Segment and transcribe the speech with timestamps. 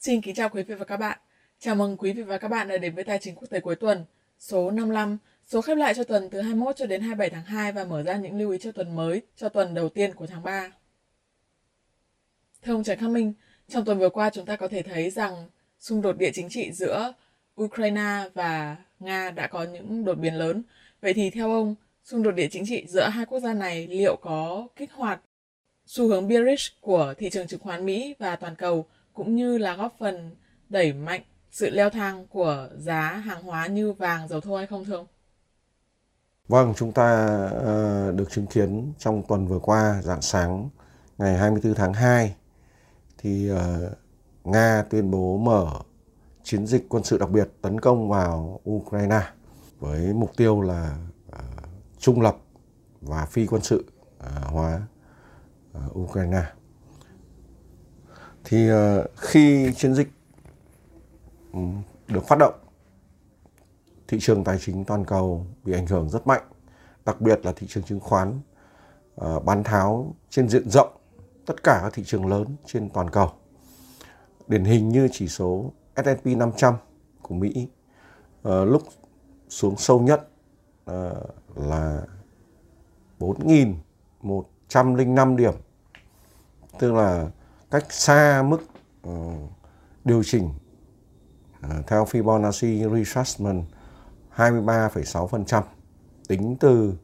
[0.00, 1.18] Xin kính chào quý vị và các bạn.
[1.58, 3.76] Chào mừng quý vị và các bạn đã đến với Tài chính quốc tế cuối
[3.76, 4.04] tuần,
[4.38, 7.84] số 55, số khép lại cho tuần từ 21 cho đến 27 tháng 2 và
[7.84, 10.72] mở ra những lưu ý cho tuần mới cho tuần đầu tiên của tháng 3.
[12.62, 13.32] Thưa ông Trần Khắc Minh,
[13.68, 15.48] trong tuần vừa qua chúng ta có thể thấy rằng
[15.78, 17.12] xung đột địa chính trị giữa
[17.60, 20.62] Ukraine và Nga đã có những đột biến lớn.
[21.02, 24.16] Vậy thì theo ông, xung đột địa chính trị giữa hai quốc gia này liệu
[24.16, 25.20] có kích hoạt
[25.86, 28.86] xu hướng bearish của thị trường chứng khoán Mỹ và toàn cầu
[29.18, 30.36] cũng như là góp phần
[30.68, 34.84] đẩy mạnh sự leo thang của giá hàng hóa như vàng, dầu thô hay không
[34.84, 35.06] thưa ông?
[36.48, 40.68] Vâng, chúng ta uh, được chứng kiến trong tuần vừa qua, dạng sáng
[41.18, 42.34] ngày 24 tháng 2
[43.18, 43.58] thì uh,
[44.44, 45.66] Nga tuyên bố mở
[46.42, 49.22] chiến dịch quân sự đặc biệt tấn công vào Ukraine
[49.78, 50.96] với mục tiêu là
[51.28, 52.36] uh, trung lập
[53.00, 53.84] và phi quân sự
[54.16, 54.82] uh, hóa
[55.86, 56.57] uh, Ukraine.
[58.50, 60.08] Thì ờ, khi chiến dịch
[61.52, 61.58] ừ,
[62.08, 62.54] được phát động,
[64.08, 66.42] thị trường tài chính toàn cầu bị ảnh hưởng rất mạnh,
[67.04, 68.40] đặc biệt là thị trường chứng khoán
[69.16, 70.96] ờ, bán tháo trên diện rộng
[71.46, 73.30] tất cả các thị trường lớn trên toàn cầu.
[74.46, 76.74] Điển hình như chỉ số S&P 500
[77.22, 77.68] của Mỹ
[78.42, 78.82] ờ, lúc
[79.48, 80.28] xuống sâu nhất
[81.54, 82.02] là
[83.18, 85.54] 4.105 điểm
[86.78, 87.30] tức là
[87.70, 88.58] cách xa mức
[89.02, 89.10] ừ,
[90.04, 90.50] điều chỉnh
[91.60, 93.64] à, theo Fibonacci retracement
[94.36, 95.62] 23,6%
[96.28, 96.94] tính từ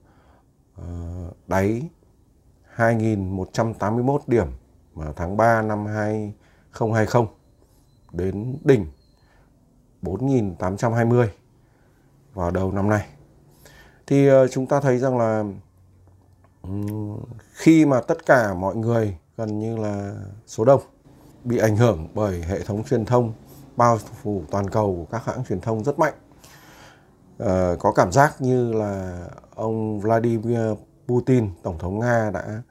[0.77, 0.85] ờ,
[1.47, 1.89] đáy
[2.77, 4.47] 2.181 điểm
[4.95, 7.27] mà tháng 3 năm 2020
[8.13, 8.87] đến đỉnh
[10.03, 11.27] 4.820
[12.35, 13.07] vào đầu năm nay.
[14.07, 15.45] Thì ờ, chúng ta thấy rằng là
[16.63, 16.71] ừ,
[17.53, 20.15] khi mà tất cả mọi người gần như là
[20.47, 20.81] số đông
[21.45, 23.33] bị ảnh hưởng bởi hệ thống truyền thông
[23.77, 26.15] bao phủ toàn cầu của các hãng truyền thông rất mạnh.
[27.39, 30.61] à, có cảm giác như là ông Vladimir
[31.07, 32.63] Putin, Tổng thống Nga đã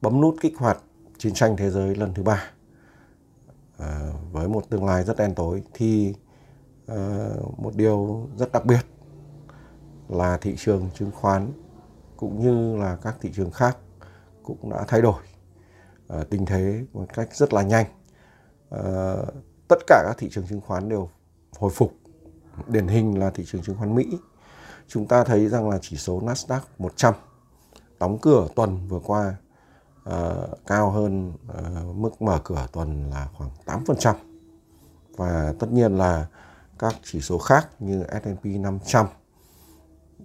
[0.00, 0.78] bấm nút kích hoạt
[1.18, 2.50] chiến tranh thế giới lần thứ ba
[3.78, 6.14] à, với một tương lai rất đen tối thì
[6.86, 8.86] à, một điều rất đặc biệt
[10.08, 11.52] là thị trường chứng khoán
[12.16, 13.76] cũng như là các thị trường khác
[14.42, 15.22] cũng đã thay đổi
[16.12, 17.86] Ờ, tình thế một cách rất là nhanh.
[18.68, 19.24] Ờ,
[19.68, 21.08] tất cả các thị trường chứng khoán đều
[21.58, 21.94] hồi phục.
[22.66, 24.18] Điển hình là thị trường chứng khoán Mỹ.
[24.88, 27.14] Chúng ta thấy rằng là chỉ số Nasdaq 100
[28.00, 29.36] đóng cửa tuần vừa qua
[30.08, 33.50] uh, cao hơn uh, mức mở cửa tuần là khoảng
[33.84, 34.14] 8%.
[35.16, 36.26] Và tất nhiên là
[36.78, 39.06] các chỉ số khác như S&P 500,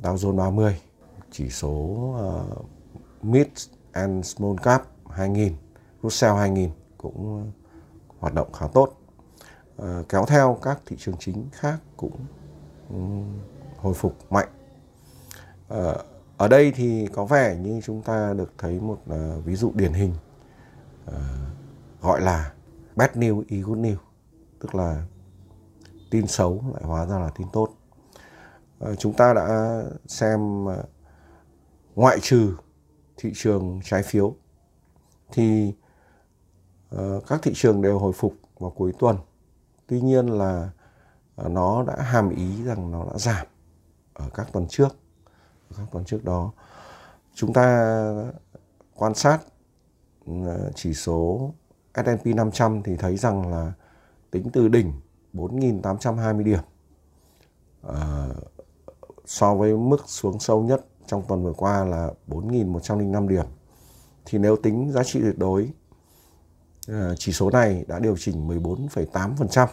[0.02, 0.82] Dow Jones 30,
[1.32, 2.66] chỉ số uh,
[3.22, 3.48] Mid
[3.92, 5.54] and Small Cap 2000,
[6.04, 7.66] Russell 2000 cũng ờ,
[8.20, 8.94] hoạt động khá tốt.
[9.78, 12.16] Ờ, kéo theo các thị trường chính khác cũng
[12.90, 12.96] ừ,
[13.78, 14.48] hồi phục mạnh.
[15.68, 16.04] Ờ,
[16.38, 19.00] ở đây thì có vẻ như chúng ta được thấy một
[19.46, 20.14] ví dụ điển hình
[22.02, 22.54] gọi là
[22.96, 23.96] bad news is good news
[24.60, 25.04] tức là
[26.12, 27.70] tin xấu lại hóa ra là tin tốt
[28.98, 30.66] chúng ta đã xem
[31.96, 32.56] ngoại trừ
[33.18, 34.36] thị trường trái phiếu
[35.32, 35.87] thì uh,
[36.90, 39.18] Ờ, các thị trường đều hồi phục vào cuối tuần.
[39.88, 40.70] Tuy nhiên là
[41.36, 43.48] ờ, nó đã hàm ý rằng nó đã giảm
[44.14, 44.98] ở các tuần trước.
[45.78, 46.52] Các tuần trước đó.
[47.34, 47.94] Chúng ta
[48.96, 49.40] quan sát
[50.26, 51.52] ờ, chỉ số
[51.96, 53.74] S&P 500 thì thấy rằng là
[54.32, 54.94] tính từ đỉnh
[55.34, 56.60] 4.820 điểm.
[59.26, 63.46] So với mức xuống sâu nhất trong tuần vừa qua là 4.105 điểm.
[64.26, 65.72] Thì nếu tính giá trị tuyệt đối
[66.88, 69.68] Ờ, chỉ số này đã điều chỉnh 14,8%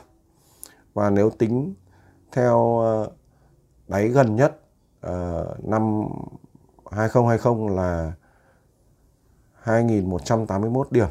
[0.95, 1.75] và nếu tính
[2.33, 3.11] theo ờ,
[3.89, 4.61] đáy gần nhất
[5.01, 6.03] ờ, năm
[6.91, 8.13] 2020 là
[9.53, 11.09] 2181 điểm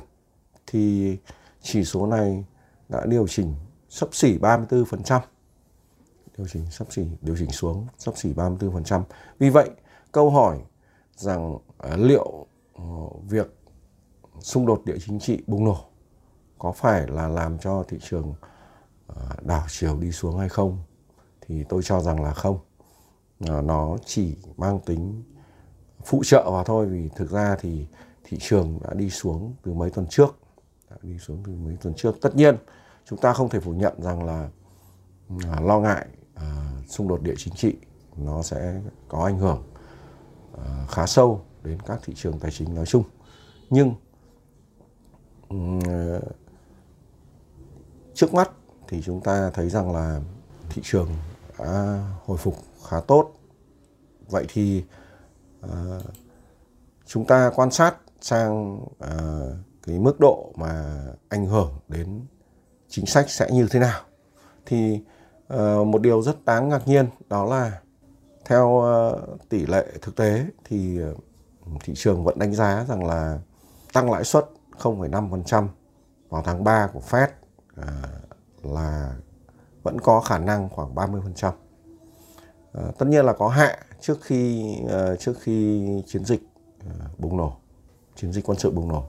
[0.67, 1.17] thì
[1.61, 2.45] chỉ số này
[2.89, 3.56] đã điều chỉnh
[3.89, 5.19] sấp xỉ 34%.
[6.38, 9.03] Điều chỉnh sấp xỉ điều chỉnh xuống sấp xỉ 34%.
[9.39, 9.69] Vì vậy,
[10.11, 10.59] câu hỏi
[11.15, 11.57] rằng
[11.95, 12.45] liệu
[13.29, 13.59] việc
[14.39, 15.93] xung đột địa chính trị bùng nổ
[16.63, 18.33] có phải là làm cho thị trường
[19.07, 20.77] ờ, đảo chiều đi xuống hay không?
[21.42, 22.60] Thì tôi cho rằng là không.
[23.48, 25.24] Ờ, nó chỉ mang tính
[26.06, 27.88] phụ trợ vào thôi, vì thực ra thì
[28.24, 30.38] thị trường đã đi xuống từ mấy tuần trước.
[30.89, 32.15] Đã đi xuống từ mấy tuần trước.
[32.21, 32.57] Tất nhiên,
[33.06, 34.50] chúng ta không thể phủ nhận rằng là
[35.44, 36.07] ờ, lo ngại
[36.88, 37.75] xung đột địa chính trị
[38.18, 39.63] nó sẽ có ảnh hưởng
[40.89, 43.04] khá sâu đến các thị trường tài chính nói chung.
[43.69, 43.94] Nhưng
[48.13, 48.51] trước mắt
[48.88, 50.19] thì chúng ta thấy rằng là
[50.69, 51.10] thị trường
[51.60, 52.56] đã hồi phục
[52.88, 53.31] khá tốt.
[54.30, 54.83] Vậy thì
[55.65, 55.71] uh,
[57.06, 59.56] chúng ta quan sát sang uh,
[59.88, 62.25] cái mức độ mà ảnh hưởng đến
[62.89, 64.01] chính sách sẽ như thế nào
[64.66, 65.00] thì
[65.54, 67.81] uh, một điều rất đáng ngạc nhiên đó là
[68.45, 73.39] theo uh, tỷ lệ thực tế thì uh, thị trường vẫn đánh giá rằng là
[73.94, 74.45] tăng lãi suất
[74.80, 75.68] 0,5%
[76.30, 77.27] vào tháng 3 của Fed
[77.75, 77.87] à,
[78.63, 79.15] là
[79.83, 81.47] vẫn có khả năng khoảng 30%.
[81.47, 81.51] À,
[82.71, 86.41] ờ, tất nhiên là có hạ trước khi à, trước khi chiến dịch
[86.79, 87.57] à, bùng nổ,
[88.15, 89.03] chiến dịch quân sự bùng nổ.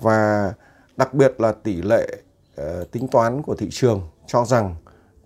[0.00, 0.52] Và
[0.96, 2.06] đặc biệt là tỷ lệ
[2.56, 4.74] à, tính toán của thị trường cho rằng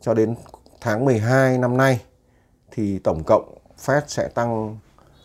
[0.01, 0.35] cho đến
[0.81, 2.01] tháng 12 năm nay
[2.71, 4.79] thì tổng cộng Fed sẽ tăng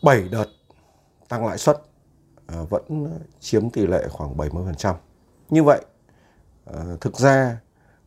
[0.03, 0.45] 7 đợt
[1.29, 1.81] tăng lãi suất
[2.47, 4.95] à, vẫn chiếm tỷ lệ khoảng 70%.
[5.49, 5.81] Như vậy,
[6.69, 7.59] uh, thực ra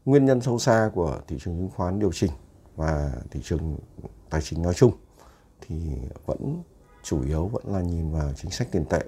[0.04, 2.30] nguyên nhân sâu xa của thị trường chứng khoán điều chỉnh
[2.76, 3.76] và thị trường
[4.30, 4.92] tài chính nói chung
[5.60, 5.76] thì
[6.26, 6.62] vẫn
[7.02, 9.02] chủ yếu vẫn là nhìn vào chính sách tiền tệ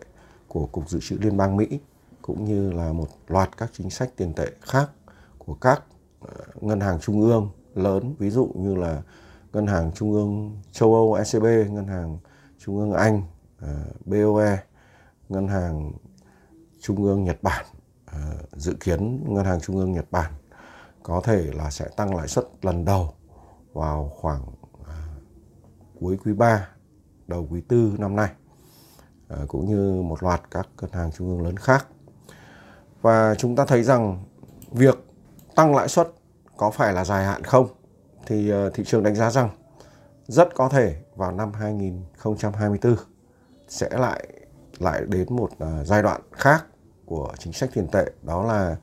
[0.48, 1.80] của Cục Dự trữ Liên bang Mỹ
[2.22, 4.90] cũng như là một loạt các chính sách tiền tệ khác
[5.38, 5.82] của các
[6.20, 9.02] ờ, ngân hàng trung ương lớn ví dụ như là
[9.52, 12.18] ngân hàng trung ương châu Âu ECB, ngân hàng
[12.58, 13.22] trung ương Anh
[13.60, 13.68] ờ,
[14.04, 14.58] BOE,
[15.28, 15.92] ngân hàng
[16.80, 17.66] trung ương Nhật Bản
[18.12, 18.18] Ờ,
[18.52, 20.32] dự kiến ngân hàng trung ương Nhật Bản
[21.02, 23.14] có thể là sẽ tăng lãi suất lần đầu
[23.72, 24.42] vào khoảng
[24.88, 24.96] à,
[26.00, 26.68] cuối quý 3,
[27.26, 28.30] đầu quý 4 năm nay
[29.28, 31.86] ờ, cũng như một loạt các ngân hàng trung ương lớn khác.
[33.02, 34.24] Và chúng ta thấy rằng
[34.70, 34.98] việc
[35.54, 36.08] tăng lãi suất
[36.56, 37.68] có phải là dài hạn không?
[38.26, 39.48] Thì ờ, thị trường đánh giá rằng
[40.26, 42.96] rất có thể vào năm 2024
[43.68, 44.26] sẽ lại
[44.78, 45.50] lại đến một
[45.84, 46.64] giai đoạn khác
[47.06, 48.76] của chính sách tiền tệ đó là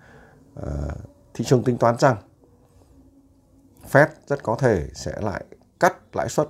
[0.60, 0.94] uh,
[1.34, 2.18] thị trường tính toán rằng
[3.92, 5.46] Fed rất có thể sẽ lại
[5.80, 6.48] cắt lãi suất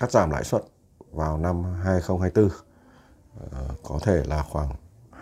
[0.00, 0.62] cắt giảm lãi suất
[1.10, 2.52] vào năm 2024 uh,
[3.52, 4.68] ờ, có thể là khoảng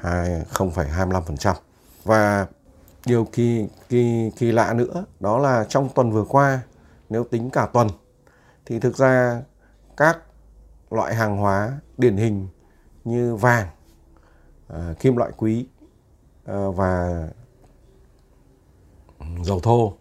[0.02, 1.54] 0,25%.
[2.04, 2.46] Và
[3.06, 6.60] điều kỳ kỳ kỳ lạ nữa đó là trong tuần vừa qua
[7.08, 7.88] nếu tính cả tuần
[8.66, 9.42] thì thực ra
[9.96, 10.18] các
[10.90, 12.48] loại hàng hóa điển hình
[13.04, 13.68] như vàng,
[14.76, 15.66] uh, kim loại quý
[16.50, 17.28] uh, và
[19.42, 19.92] dầu thô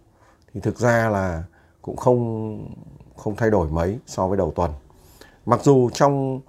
[0.54, 1.44] thì thực ra là
[1.82, 2.76] cũng không
[3.18, 4.72] không thay đổi mấy so với đầu tuần.
[5.46, 6.42] Mặc dù trong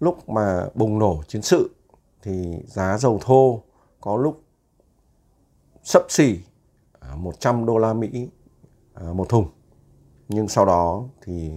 [0.00, 1.70] lúc mà bùng nổ chiến sự
[2.22, 3.62] thì giá dầu thô
[4.00, 4.42] có lúc
[5.82, 6.40] sấp xỉ
[7.16, 8.28] 100 đô la Mỹ
[8.94, 9.48] ờ, một thùng.
[10.28, 11.52] Nhưng sau đó thì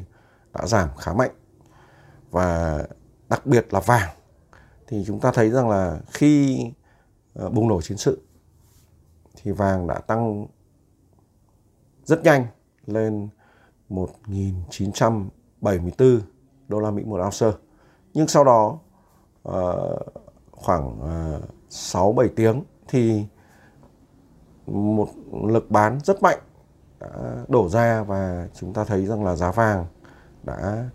[0.54, 1.32] đã giảm khá mạnh.
[2.32, 2.80] Và
[3.30, 4.10] đặc biệt là vàng
[4.90, 6.60] thì chúng ta thấy rằng là khi
[7.34, 8.22] ờ, bùng nổ chiến sự,
[9.36, 10.48] thì vàng đã tăng
[12.04, 12.46] rất nhanh
[12.86, 13.30] lên
[13.90, 16.20] 1.974
[16.68, 17.52] đô la Mỹ một ounce.
[18.14, 18.80] Nhưng sau đó
[19.44, 19.98] ờ,
[20.52, 23.26] khoảng ờ, 6 7 tiếng thì
[24.68, 25.08] một
[25.44, 26.40] lực bán rất mạnh
[27.00, 27.10] đã
[27.48, 29.86] đổ ra và chúng ta thấy rằng là giá vàng
[30.44, 30.90] đã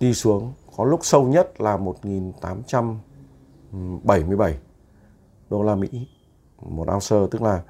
[0.00, 1.76] đi xuống, có lúc sâu nhất là
[3.72, 4.52] 1.877
[5.50, 6.08] đô la Mỹ,
[6.58, 7.62] một ounce, tức là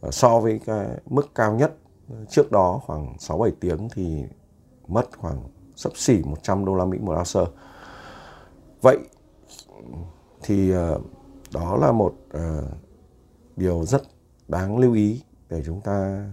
[0.00, 1.76] ờ, so với cái mức cao nhất
[2.28, 4.24] trước đó khoảng 6 7 tiếng thì
[4.88, 5.42] mất khoảng
[5.76, 7.52] sấp xỉ 100 đô la Mỹ một ounce.
[8.82, 8.98] Vậy
[10.42, 11.00] thì ờ,
[11.54, 12.64] đó là một ờ,
[13.56, 14.02] điều rất
[14.48, 16.26] đáng lưu ý để chúng ta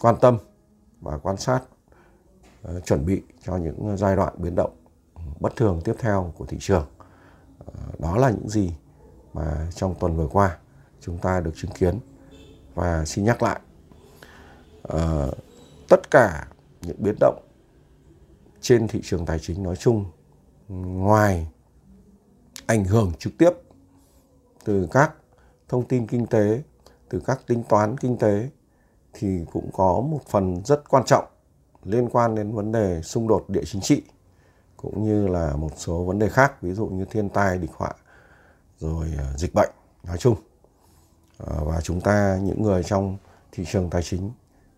[0.00, 0.38] quan tâm
[1.00, 1.60] và quan sát
[2.86, 4.76] chuẩn bị cho những giai đoạn biến động
[5.40, 6.86] bất thường tiếp theo của thị trường
[7.98, 8.74] đó là những gì
[9.32, 10.58] mà trong tuần vừa qua
[11.00, 11.98] chúng ta được chứng kiến.
[12.74, 13.60] Và xin nhắc lại
[14.82, 15.26] à,
[15.88, 16.48] tất cả
[16.80, 17.42] những biến động
[18.60, 20.04] trên thị trường tài chính nói chung
[20.68, 21.48] ngoài
[22.66, 23.50] ảnh hưởng trực tiếp
[24.64, 25.12] từ các
[25.68, 26.62] thông tin kinh tế,
[27.08, 28.48] từ các tính toán kinh tế
[29.12, 31.24] thì cũng có một phần rất quan trọng
[31.84, 34.02] liên quan đến vấn đề xung đột địa chính trị
[34.84, 37.92] cũng như là một số vấn đề khác ví dụ như thiên tai địch họa
[38.78, 39.70] rồi ờ, dịch bệnh
[40.04, 40.36] nói chung
[41.38, 43.16] ờ, và chúng ta những người trong
[43.52, 44.30] thị trường tài chính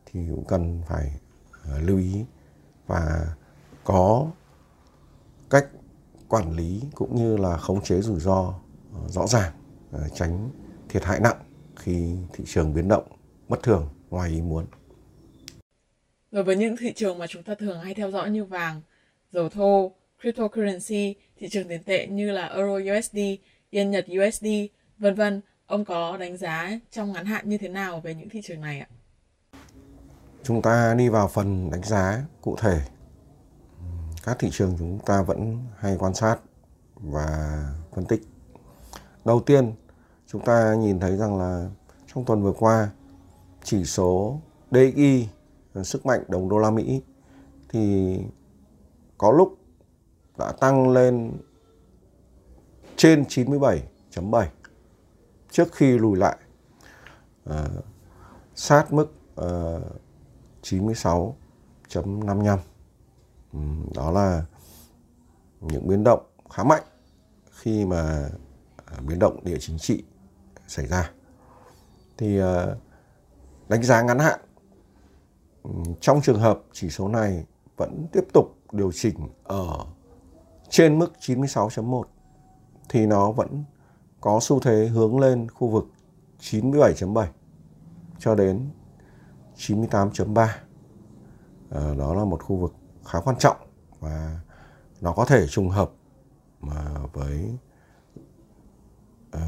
[0.07, 1.21] thì cũng cần phải
[1.65, 2.25] ờ, lưu ý
[2.87, 3.27] và
[3.85, 4.27] có
[5.51, 5.67] cách
[6.29, 8.55] quản lý cũng như là khống chế rủi ro
[9.09, 9.53] rõ ràng
[10.15, 10.51] tránh
[10.89, 11.37] thiệt hại nặng
[11.77, 13.05] khi thị trường biến động
[13.49, 14.67] bất thường ngoài ý muốn.
[16.31, 18.81] Đối với những thị trường mà chúng ta thường hay theo dõi như vàng,
[19.33, 23.19] dầu thô, cryptocurrency, thị trường tiền tệ như là Euro USD,
[23.71, 24.47] Yên Nhật USD,
[24.99, 28.41] vân vân Ông có đánh giá trong ngắn hạn như thế nào về những thị
[28.45, 28.89] trường này ạ?
[30.43, 32.81] Chúng ta đi vào phần đánh giá cụ thể.
[34.25, 36.37] Các thị trường chúng ta vẫn hay quan sát
[36.95, 37.59] và
[37.95, 38.21] phân tích.
[39.25, 39.73] Đầu tiên,
[40.27, 41.69] chúng ta nhìn thấy rằng là
[42.15, 42.91] trong tuần vừa qua,
[43.63, 44.41] chỉ số
[44.71, 45.29] DXY,
[45.85, 47.03] sức mạnh đồng đô la Mỹ
[47.69, 48.19] thì
[49.19, 49.59] có lúc
[50.39, 51.33] đã tăng lên
[52.97, 54.47] trên 97.7
[55.51, 56.37] trước khi lùi lại
[57.45, 57.69] à,
[58.55, 59.81] sát mức ờ, à,
[60.63, 62.59] 96.55
[63.53, 63.59] ừ,
[63.95, 64.45] đó là
[65.61, 66.83] những biến động khá mạnh
[67.51, 68.29] khi mà
[68.87, 70.05] ờ, biến động địa chính trị
[70.69, 71.11] xảy ra.
[72.17, 72.39] Thì
[73.69, 74.41] đánh giá ngắn hạn
[75.63, 75.71] ừ,
[76.01, 77.45] trong trường hợp chỉ số này
[77.77, 79.87] vẫn tiếp tục điều chỉnh ở
[80.69, 82.03] trên mức 96.1
[82.89, 83.65] thì nó vẫn
[84.21, 85.87] có xu thế hướng lên khu vực
[86.41, 87.27] 97.7
[88.19, 88.71] cho đến
[89.57, 90.41] 98.3.
[90.41, 90.61] À,
[91.71, 93.57] ờ, đó là một khu vực khá quan trọng
[94.01, 94.41] và
[95.01, 95.91] nó có thể trùng hợp
[96.61, 97.59] mà với
[99.37, 99.41] uh,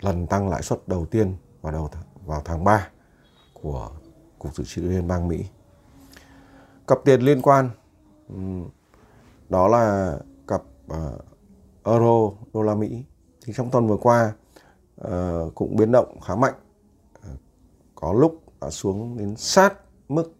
[0.00, 1.90] lần tăng lãi suất đầu tiên vào đầu
[2.26, 2.88] vào tháng 3
[3.52, 3.90] của
[4.38, 5.44] Cục Dự trữ Liên bang Mỹ.
[6.86, 7.70] Cặp tiền liên quan
[8.28, 8.34] Ừ.
[9.48, 10.16] đó là
[10.48, 11.24] cặp uh,
[11.84, 13.04] euro đô la Mỹ.
[13.44, 14.32] Thì trong tuần vừa qua
[15.00, 16.54] uh, cũng biến động khá mạnh.
[17.18, 17.38] Uh,
[17.94, 19.74] có lúc đã xuống đến sát
[20.08, 20.32] mức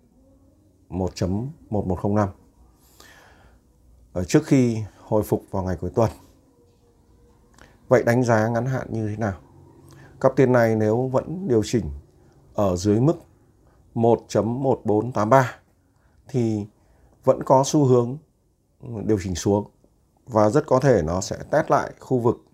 [0.91, 2.29] 1.1105
[4.13, 6.11] ở trước khi hồi phục vào ngày cuối tuần.
[7.89, 9.35] Vậy đánh giá ngắn hạn như thế nào?
[10.21, 11.91] Cặp tiền này nếu vẫn điều chỉnh
[12.55, 13.17] ở dưới mức
[13.95, 15.45] 1.1483
[16.29, 16.67] thì
[17.27, 18.19] vẫn có xu hướng
[18.81, 19.71] điều chỉnh xuống
[20.27, 22.45] và rất có thể nó sẽ test lại khu vực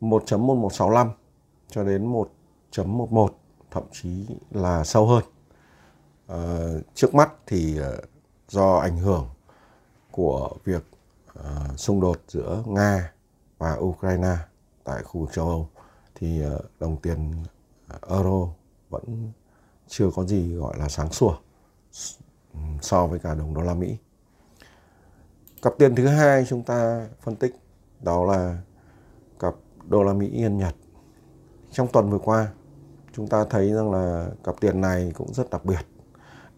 [0.00, 1.10] 1.1165
[1.68, 3.28] cho đến 1.11
[3.70, 5.24] thậm chí là sâu hơn.
[6.26, 6.38] À,
[6.94, 8.00] trước mắt thì ờ,
[8.48, 9.28] do ảnh hưởng
[10.10, 10.84] của việc
[11.44, 13.12] à, xung đột giữa Nga
[13.58, 14.36] và Ukraine
[14.84, 15.68] tại khu vực châu Âu
[16.14, 16.42] thì
[16.80, 17.44] đồng tiền
[18.08, 18.48] euro
[18.90, 19.32] vẫn
[19.88, 21.36] chưa có gì gọi là sáng sủa
[22.80, 23.96] so với cả đồng đô la Mỹ.
[25.62, 27.54] Cặp tiền thứ hai chúng ta phân tích
[28.00, 28.58] đó là
[29.38, 30.74] cặp đô la Mỹ Yên Nhật.
[31.70, 32.48] Trong tuần vừa qua,
[33.12, 35.86] chúng ta thấy rằng là cặp tiền này cũng rất đặc biệt.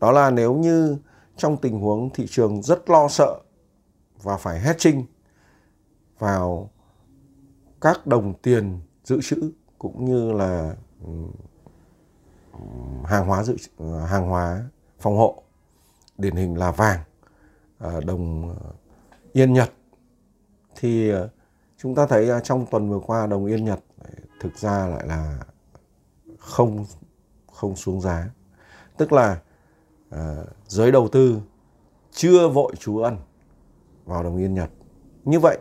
[0.01, 0.97] Đó là nếu như
[1.37, 3.41] trong tình huống thị trường rất lo sợ
[4.23, 5.05] và phải hedging
[6.19, 6.71] vào
[7.81, 10.75] các đồng tiền dự trữ cũng như là
[13.05, 13.57] hàng hóa dự
[14.07, 14.65] hàng hóa
[14.99, 15.40] phòng hộ
[16.21, 17.01] điển hình là vàng
[17.79, 18.55] à, đồng à,
[19.33, 19.73] Yên Nhật.
[20.77, 21.21] Thì à,
[21.77, 23.81] chúng ta thấy trong tuần vừa qua đồng Yên Nhật
[24.41, 25.39] thực ra lại là
[26.39, 26.87] không
[27.53, 28.31] không xuống giá.
[28.97, 29.41] Tức là
[30.67, 31.41] giới đầu tư
[32.13, 33.17] chưa vội trú ẩn
[34.05, 34.71] vào đồng Yên Nhật.
[35.25, 35.59] Như vậy,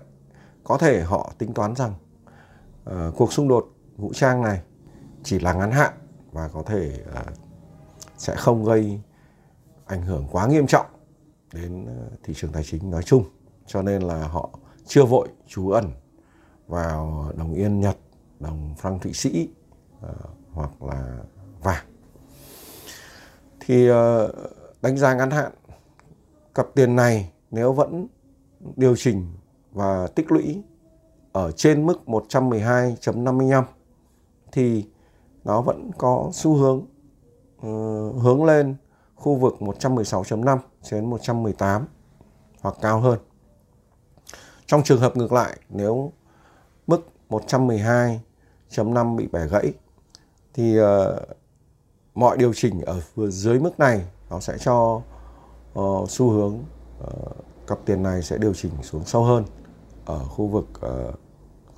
[0.64, 1.94] có thể họ tính toán rằng
[3.16, 4.62] cuộc xung đột vũ trang này
[5.24, 5.94] chỉ là ngắn hạn
[6.32, 7.04] và có thể
[8.18, 9.02] sẽ không gây
[9.90, 10.86] ảnh hưởng quá nghiêm trọng
[11.54, 13.24] đến ờ, thị trường tài chính nói chung
[13.66, 14.50] cho nên là họ
[14.86, 15.92] chưa vội trú ẩn
[16.68, 17.98] vào đồng yên Nhật,
[18.40, 19.50] đồng franc Thụy Sĩ
[20.06, 20.12] uh,
[20.52, 21.18] hoặc là
[21.64, 21.86] vàng.
[23.60, 23.96] Thì uh,
[24.82, 25.52] đánh giá ngắn hạn
[26.56, 28.08] cặp tiền này nếu vẫn
[28.76, 29.26] điều chỉnh
[29.72, 30.64] và tích lũy
[31.32, 33.64] ở trên mức 112.55
[34.52, 34.86] thì
[35.44, 36.78] nó vẫn có xu hướng
[37.58, 38.76] uh, hướng lên
[39.20, 40.58] khu vực 116.5
[40.92, 41.86] đến 118
[42.62, 43.20] hoặc cao hơn.
[44.66, 46.12] Trong trường hợp ngược lại, nếu
[46.88, 49.74] mức 112.5 bị bẻ gãy
[50.54, 50.86] thì uh,
[52.16, 55.02] mọi điều chỉnh ở dưới mức này nó sẽ cho
[55.80, 56.60] uh, xu hướng
[57.04, 57.36] uh,
[57.68, 59.46] cặp tiền này sẽ điều chỉnh xuống sâu hơn
[60.06, 61.16] ở khu vực uh,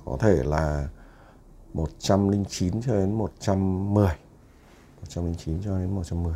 [0.04, 0.88] có thể là
[1.74, 4.06] 109 cho đến 110
[5.00, 6.34] 109 cho đến 110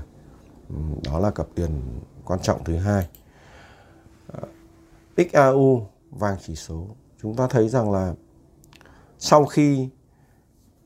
[1.04, 3.08] đó là cặp tiền quan trọng thứ hai
[4.26, 4.49] ờ,
[5.16, 6.87] XAU vàng chỉ số
[7.23, 8.14] chúng ta thấy rằng là
[9.18, 9.88] sau khi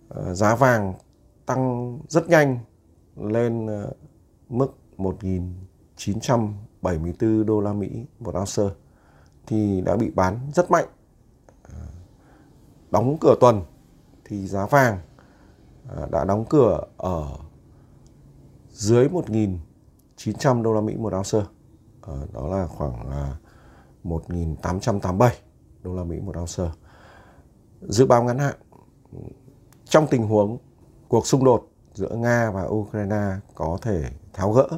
[0.09, 0.95] ờ, giá vàng
[1.47, 2.59] tăng rất nhanh
[3.17, 3.93] lên ờ,
[4.49, 8.63] mức 1.974 đô la Mỹ một ounce,
[9.47, 10.87] thì đã bị bán rất mạnh.
[12.91, 13.63] Đóng cửa tuần
[14.25, 14.99] thì giá vàng
[16.11, 17.29] đã đóng cửa ở
[18.73, 19.09] dưới
[20.25, 21.39] 1.900 đô la Mỹ một ounce.
[22.03, 23.09] À, đó là khoảng
[24.05, 25.31] uh, 1.887
[25.83, 26.65] đô la Mỹ một ounce.
[27.81, 28.55] Dự báo ngắn hạn
[29.85, 30.59] trong tình huống
[31.09, 34.69] cuộc xung đột giữa Nga và Ukraine có thể tháo gỡ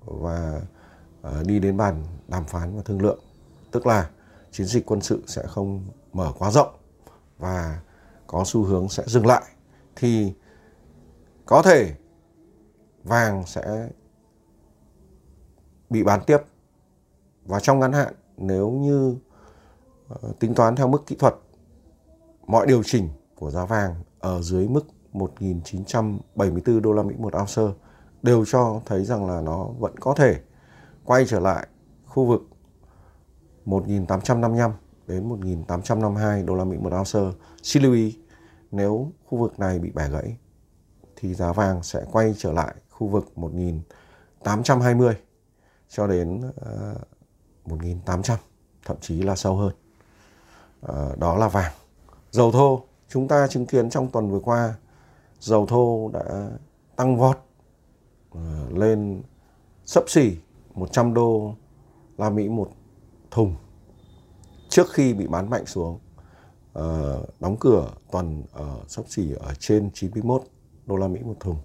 [0.00, 0.60] và
[1.22, 3.20] ờ, đi đến bàn đàm phán và thương lượng
[3.70, 4.10] tức là
[4.50, 6.74] chiến dịch quân sự sẽ không mở quá rộng
[7.38, 7.80] và
[8.26, 9.42] có xu hướng sẽ dừng lại
[9.96, 10.32] thì
[11.46, 11.94] có thể
[13.04, 13.88] vàng sẽ
[15.92, 16.38] bị bán tiếp
[17.46, 19.16] và trong ngắn hạn, nếu như
[20.08, 21.34] ờ, tính toán theo mức kỹ thuật,
[22.46, 27.78] mọi điều chỉnh của giá vàng ở dưới mức 1.974 đô la Mỹ một ounce
[28.22, 30.40] đều cho thấy rằng là nó vẫn có thể
[31.04, 31.66] quay trở lại
[32.06, 32.42] khu vực
[33.66, 34.70] 1.855
[35.06, 37.38] đến 1.852 đô la Mỹ một ounce.
[37.62, 38.18] Xin lưu ý,
[38.70, 40.36] nếu khu vực này bị bẻ gãy,
[41.16, 45.14] thì giá vàng sẽ quay trở lại khu vực 1.820
[45.92, 46.96] cho đến ờ,
[47.72, 48.36] uh, 1.800
[48.84, 49.72] thậm chí là sâu hơn.
[50.86, 51.72] Uh, đó là vàng.
[52.30, 54.74] Dầu thô chúng ta chứng kiến trong tuần vừa qua
[55.40, 56.50] dầu thô đã
[56.96, 57.38] tăng vọt
[58.38, 59.22] uh, lên
[59.84, 60.36] sấp xỉ
[60.74, 61.54] 100 đô
[62.18, 62.70] la Mỹ một
[63.30, 63.54] thùng
[64.68, 65.98] trước khi bị bán mạnh xuống
[66.78, 70.42] uh, đóng cửa tuần ở sấp xỉ ở trên 91
[70.86, 71.56] đô la Mỹ một thùng.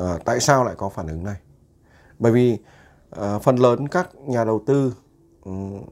[0.00, 1.36] Uh, tại sao lại có phản ứng này?
[2.18, 2.58] Bởi vì
[3.16, 4.94] Ờ, phần lớn các nhà đầu tư
[5.44, 5.82] um,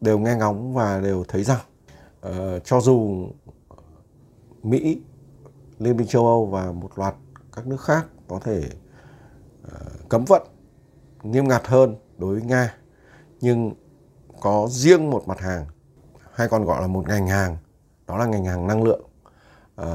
[0.00, 1.60] đều nghe ngóng và đều thấy rằng
[2.26, 3.26] uh, cho dù
[4.62, 5.02] Mỹ,
[5.78, 7.14] Liên minh châu Âu và một loạt
[7.56, 8.62] các nước khác có thể
[9.66, 10.42] uh, cấm vận
[11.22, 12.74] nghiêm ngặt hơn đối với Nga
[13.40, 13.72] nhưng
[14.40, 15.66] có riêng một mặt hàng
[16.32, 17.56] hay còn gọi là một ngành hàng
[18.06, 19.02] đó là ngành hàng năng lượng
[19.80, 19.86] uh,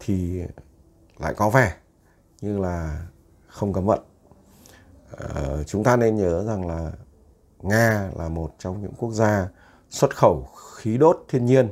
[0.00, 0.42] thì
[1.18, 1.76] lại có vẻ
[2.40, 3.06] như là
[3.46, 4.00] không cấm vận
[5.12, 6.92] uh, chúng ta nên nhớ rằng là
[7.60, 9.48] nga là một trong những quốc gia
[9.90, 11.68] xuất khẩu khí đốt thiên nhiên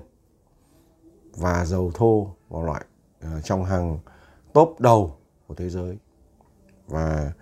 [1.36, 2.84] và dầu thô vào loại
[3.24, 3.98] uh, trong hàng
[4.52, 5.98] top đầu của thế giới.
[6.86, 7.32] Và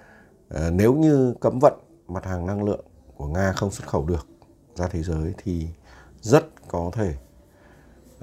[0.54, 1.74] uh, nếu như cấm vận
[2.09, 2.85] mặt hàng năng lượng
[3.16, 4.26] của nga không xuất khẩu được
[4.74, 5.68] ra thế giới thì
[6.20, 7.14] rất có thể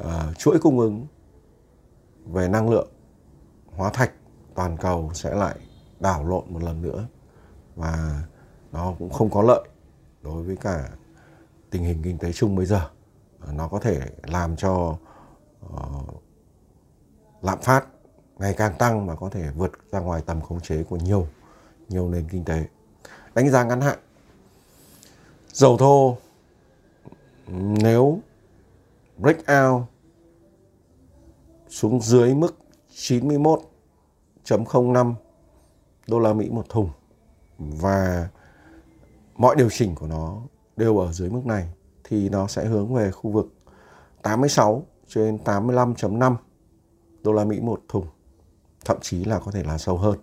[0.02, 1.08] uh, chuỗi cung ứng
[2.26, 2.90] về năng lượng
[3.76, 4.12] hóa thạch
[4.56, 5.56] toàn cầu sẽ lại
[6.00, 7.08] đảo lộn một lần nữa
[7.76, 8.24] và
[8.72, 9.68] nó cũng không có lợi
[10.22, 10.90] đối với cả
[11.70, 12.90] tình hình kinh tế chung bây giờ.
[13.54, 14.98] Nó có thể làm cho
[15.66, 16.24] uh,
[17.42, 17.86] lạm phát
[18.38, 21.28] ngày càng tăng mà có thể vượt ra ngoài tầm khống chế của nhiều
[21.90, 22.66] nhiều nền kinh tế.
[23.36, 24.00] Đánh giá ngắn hạn
[25.54, 26.18] dầu thô
[27.84, 28.20] nếu
[29.18, 29.84] break out
[31.70, 32.56] xuống dưới mức
[32.94, 35.14] 91.05
[36.08, 36.90] đô la Mỹ một thùng
[37.69, 38.30] và
[39.36, 40.41] mọi điều chỉnh của nó
[40.78, 43.54] đều ở dưới mức này thì nó sẽ hướng về khu vực
[44.21, 46.36] 86 trên 85.5
[47.24, 48.08] đô la Mỹ một thùng
[48.86, 50.19] thậm chí là có thể là sâu hơn.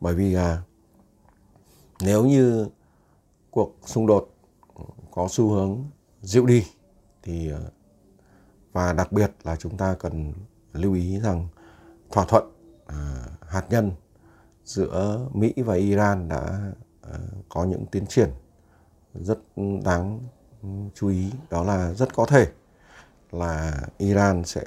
[0.00, 0.62] Bởi vì à,
[2.00, 2.68] nếu như
[3.50, 4.34] cuộc xung đột
[5.10, 5.84] có xu hướng
[6.22, 6.66] dịu đi
[7.22, 7.58] thì à,
[8.72, 10.32] và đặc biệt là chúng ta cần
[10.72, 11.48] lưu ý rằng
[12.10, 12.44] thỏa thuận
[12.86, 13.92] à, hạt nhân
[14.64, 16.72] giữa Mỹ và Iran đã
[17.02, 18.30] ờ, có những tiến triển
[19.14, 19.38] rất
[19.84, 20.20] đáng
[20.62, 21.30] ừ, chú ý.
[21.50, 22.46] Đó là rất có thể
[23.32, 24.64] là Iran sẽ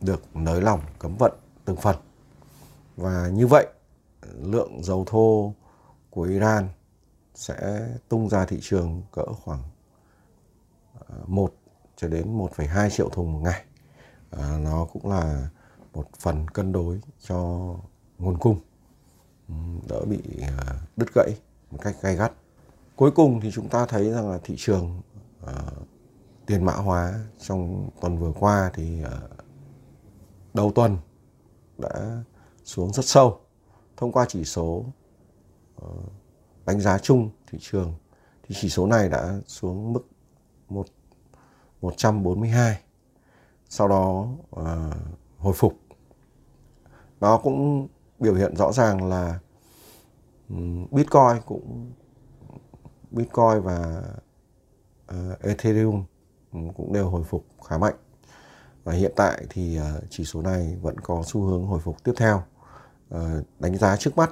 [0.00, 1.32] được nới lỏng cấm vận
[1.64, 1.96] từng phần.
[2.96, 3.66] Và như vậy
[4.42, 5.54] lượng dầu thô
[6.10, 6.68] của Iran
[7.34, 9.62] sẽ tung ra thị trường cỡ khoảng
[11.08, 11.54] ờ, 1
[11.96, 13.64] cho đến 1,2 triệu thùng một ngày.
[14.30, 15.48] À, nó cũng là
[15.94, 17.36] một phần cân đối cho
[18.18, 18.60] nguồn cung
[19.88, 21.34] đỡ bị à, đứt gãy
[21.70, 22.32] một cách gay gắt.
[22.96, 25.00] Cuối cùng thì chúng ta thấy rằng là thị trường
[25.42, 25.50] uh,
[26.46, 29.30] tiền mã hóa trong tuần vừa qua thì uh,
[30.54, 30.96] đầu tuần
[31.78, 32.22] đã
[32.64, 33.40] xuống rất sâu.
[33.96, 34.84] Thông qua chỉ số
[35.84, 36.12] uh,
[36.66, 37.94] đánh giá chung thị trường
[38.42, 40.08] thì chỉ số này đã xuống mức
[40.68, 40.86] một
[41.80, 42.80] 142
[43.68, 44.26] sau đó
[44.60, 44.66] uh,
[45.38, 45.74] hồi phục.
[47.20, 49.38] Nó cũng biểu hiện rõ ràng là
[50.90, 51.92] Bitcoin cũng
[53.10, 54.02] Bitcoin và
[55.12, 56.04] uh, Ethereum
[56.52, 57.94] cũng đều hồi phục khá mạnh.
[58.84, 62.12] Và hiện tại thì uh, chỉ số này vẫn có xu hướng hồi phục tiếp
[62.16, 62.42] theo.
[63.14, 63.20] Uh,
[63.58, 64.30] đánh giá trước mắt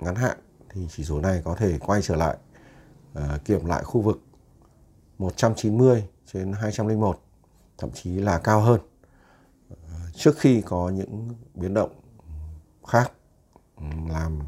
[0.00, 0.38] ngắn hạn
[0.70, 2.36] thì chỉ số này có thể quay trở lại
[3.18, 4.20] uh, kiểm lại khu vực
[5.18, 7.20] 190 trên 201
[7.78, 8.80] thậm chí là cao hơn.
[10.14, 11.90] Trước khi có những biến động
[12.88, 13.12] khác
[14.08, 14.38] làm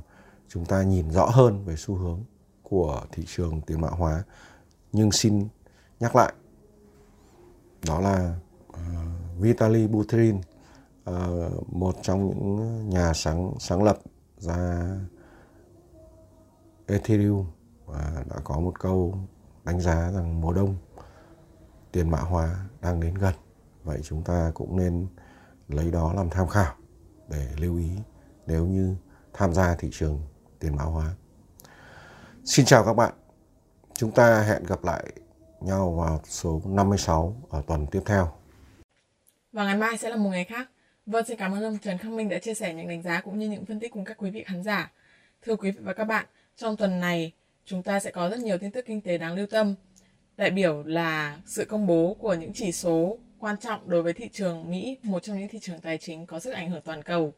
[0.48, 2.20] chúng ta nhìn rõ hơn về xu hướng
[2.62, 4.24] của thị trường tiền mã hóa.
[4.92, 5.48] Nhưng xin
[6.00, 6.32] nhắc lại
[7.86, 8.36] đó là
[8.68, 8.78] uh,
[9.38, 10.40] Vitaly Buterin
[11.10, 13.98] uh, một trong những nhà sáng sáng lập
[14.38, 14.90] ra
[16.86, 17.46] Ethereum
[17.86, 19.18] và đã có một câu
[19.64, 20.76] đánh giá rằng mùa đông
[21.92, 23.34] tiền mã hóa đang đến gần.
[23.84, 25.06] Vậy chúng ta cũng nên
[25.68, 26.74] lấy đó làm tham khảo
[27.28, 27.90] để lưu ý
[28.48, 28.94] nếu như
[29.32, 30.22] tham gia thị trường
[30.58, 31.14] tiền mã hóa.
[32.44, 33.12] Xin chào các bạn.
[33.94, 35.04] Chúng ta hẹn gặp lại
[35.60, 38.32] nhau vào số 56 ở tuần tiếp theo.
[39.52, 40.70] Và ngày mai sẽ là một ngày khác.
[41.06, 43.38] Vâng xin cảm ơn ông Trần Khắc Minh đã chia sẻ những đánh giá cũng
[43.38, 44.92] như những phân tích cùng các quý vị khán giả.
[45.42, 47.32] Thưa quý vị và các bạn trong tuần này
[47.64, 49.74] chúng ta sẽ có rất nhiều tin tức kinh tế đáng lưu tâm.
[50.36, 54.28] Đại biểu là sự công bố của những chỉ số quan trọng đối với thị
[54.32, 57.32] trường Mỹ, một trong những thị trường tài chính có sức ảnh hưởng toàn cầu.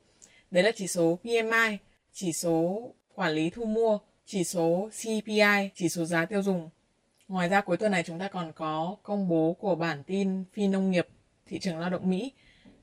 [0.51, 1.77] Đấy là chỉ số PMI,
[2.13, 6.71] chỉ số quản lý thu mua, chỉ số CPI, chỉ số giá tiêu dùng.
[7.29, 10.69] Ngoài ra cuối tuần này chúng ta còn có công bố của bản tin phi
[10.69, 11.09] nông nghiệp
[11.47, 12.33] thị trường lao động Mỹ.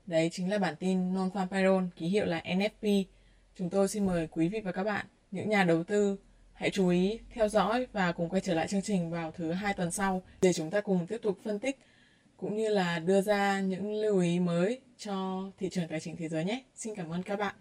[0.05, 3.03] Đấy chính là bản tin non-farm payroll, ký hiệu là NFP.
[3.55, 6.17] Chúng tôi xin mời quý vị và các bạn, những nhà đầu tư
[6.57, 9.73] Hãy chú ý theo dõi và cùng quay trở lại chương trình vào thứ hai
[9.73, 11.79] tuần sau để chúng ta cùng tiếp tục phân tích
[12.37, 16.27] cũng như là đưa ra những lưu ý mới cho thị trường tài chính thế
[16.27, 16.63] giới nhé.
[16.75, 17.55] Xin cảm ơn các bạn.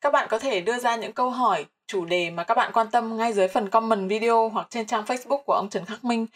[0.00, 2.90] Các bạn có thể đưa ra những câu hỏi, chủ đề mà các bạn quan
[2.90, 6.26] tâm ngay dưới phần comment video hoặc trên trang Facebook của ông Trần Khắc Minh.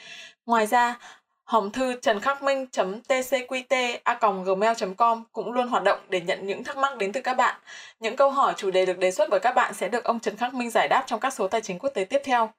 [0.47, 0.99] Ngoài ra,
[1.45, 2.67] hòm thư trần khắc minh
[3.09, 7.21] tcqt a gmail com cũng luôn hoạt động để nhận những thắc mắc đến từ
[7.21, 7.61] các bạn.
[8.01, 10.37] Những câu hỏi chủ đề được đề xuất bởi các bạn sẽ được ông Trần
[10.37, 12.51] Khắc Minh giải đáp trong các số tài chính quốc tế tiếp theo.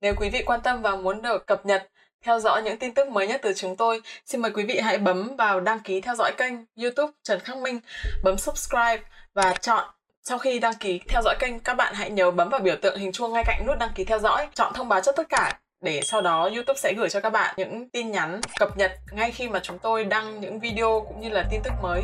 [0.00, 1.90] Nếu quý vị quan tâm và muốn được cập nhật,
[2.24, 4.98] theo dõi những tin tức mới nhất từ chúng tôi, xin mời quý vị hãy
[4.98, 6.52] bấm vào đăng ký theo dõi kênh
[6.82, 7.80] YouTube Trần Khắc Minh,
[8.24, 8.98] bấm subscribe
[9.34, 9.84] và chọn.
[10.22, 12.98] Sau khi đăng ký theo dõi kênh, các bạn hãy nhớ bấm vào biểu tượng
[12.98, 15.58] hình chuông ngay cạnh nút đăng ký theo dõi, chọn thông báo cho tất cả
[15.80, 19.30] để sau đó YouTube sẽ gửi cho các bạn những tin nhắn cập nhật ngay
[19.30, 22.02] khi mà chúng tôi đăng những video cũng như là tin tức mới.